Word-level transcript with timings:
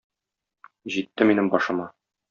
Җитте 0.95 1.31
минем 1.33 1.55
башыма. 1.57 1.91